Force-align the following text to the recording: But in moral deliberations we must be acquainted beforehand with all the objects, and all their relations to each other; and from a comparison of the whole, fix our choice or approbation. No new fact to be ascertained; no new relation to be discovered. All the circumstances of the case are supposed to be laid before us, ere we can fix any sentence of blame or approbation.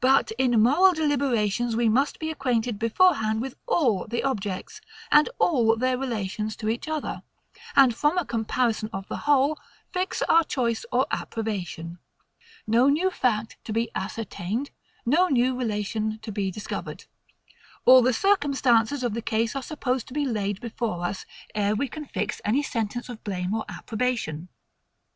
But 0.00 0.30
in 0.38 0.62
moral 0.62 0.92
deliberations 0.92 1.74
we 1.74 1.88
must 1.88 2.20
be 2.20 2.30
acquainted 2.30 2.78
beforehand 2.78 3.42
with 3.42 3.56
all 3.66 4.06
the 4.06 4.22
objects, 4.22 4.80
and 5.10 5.28
all 5.40 5.76
their 5.76 5.98
relations 5.98 6.54
to 6.58 6.68
each 6.68 6.86
other; 6.86 7.24
and 7.74 7.92
from 7.92 8.16
a 8.18 8.24
comparison 8.24 8.88
of 8.92 9.08
the 9.08 9.16
whole, 9.26 9.58
fix 9.90 10.22
our 10.28 10.44
choice 10.44 10.84
or 10.92 11.08
approbation. 11.10 11.98
No 12.68 12.88
new 12.88 13.10
fact 13.10 13.56
to 13.64 13.72
be 13.72 13.90
ascertained; 13.96 14.70
no 15.04 15.26
new 15.26 15.56
relation 15.58 16.20
to 16.20 16.30
be 16.30 16.52
discovered. 16.52 17.06
All 17.84 18.00
the 18.00 18.12
circumstances 18.12 19.02
of 19.02 19.12
the 19.12 19.22
case 19.22 19.56
are 19.56 19.62
supposed 19.64 20.06
to 20.06 20.14
be 20.14 20.24
laid 20.24 20.60
before 20.60 21.04
us, 21.04 21.26
ere 21.52 21.74
we 21.74 21.88
can 21.88 22.04
fix 22.06 22.40
any 22.44 22.62
sentence 22.62 23.08
of 23.08 23.24
blame 23.24 23.52
or 23.54 23.64
approbation. 23.68 24.50